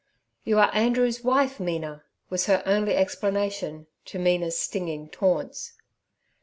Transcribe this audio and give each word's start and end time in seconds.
'You 0.43 0.57
are 0.57 0.73
Andrew's 0.73 1.23
wife, 1.23 1.59
Mina' 1.59 2.03
was 2.31 2.47
her 2.47 2.63
only 2.65 2.95
explanation 2.95 3.85
to 4.05 4.17
Mina's 4.17 4.57
stinging 4.59 5.09
taunts. 5.09 5.73